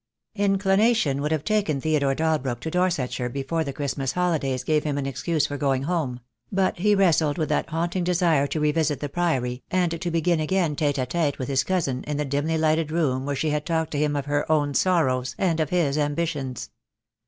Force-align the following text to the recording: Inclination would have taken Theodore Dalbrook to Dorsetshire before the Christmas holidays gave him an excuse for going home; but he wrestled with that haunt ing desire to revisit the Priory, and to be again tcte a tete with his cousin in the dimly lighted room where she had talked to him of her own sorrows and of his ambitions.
Inclination 0.33 1.21
would 1.21 1.31
have 1.31 1.43
taken 1.43 1.79
Theodore 1.79 2.15
Dalbrook 2.15 2.59
to 2.61 2.71
Dorsetshire 2.71 3.29
before 3.29 3.63
the 3.63 3.71
Christmas 3.71 4.13
holidays 4.13 4.63
gave 4.63 4.83
him 4.83 4.97
an 4.97 5.05
excuse 5.05 5.45
for 5.45 5.57
going 5.57 5.83
home; 5.83 6.21
but 6.51 6.79
he 6.79 6.95
wrestled 6.95 7.37
with 7.37 7.49
that 7.49 7.69
haunt 7.69 7.95
ing 7.95 8.03
desire 8.03 8.47
to 8.47 8.59
revisit 8.59 8.99
the 8.99 9.09
Priory, 9.09 9.61
and 9.69 10.01
to 10.01 10.09
be 10.09 10.17
again 10.17 10.75
tcte 10.75 10.97
a 10.99 11.05
tete 11.05 11.37
with 11.37 11.49
his 11.49 11.63
cousin 11.63 12.03
in 12.05 12.17
the 12.17 12.25
dimly 12.25 12.57
lighted 12.57 12.89
room 12.89 13.27
where 13.27 13.35
she 13.35 13.51
had 13.51 13.63
talked 13.63 13.91
to 13.91 13.99
him 13.99 14.15
of 14.15 14.25
her 14.25 14.51
own 14.51 14.73
sorrows 14.73 15.35
and 15.37 15.59
of 15.59 15.69
his 15.69 15.99
ambitions. 15.99 16.71